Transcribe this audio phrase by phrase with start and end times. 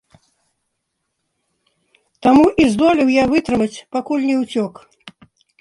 [2.27, 4.73] Таму і здолеў я вытрымаць, пакуль не ўцёк.